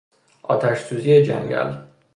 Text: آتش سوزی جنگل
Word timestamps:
آتش 0.43 0.77
سوزی 0.79 1.23
جنگل 1.23 1.77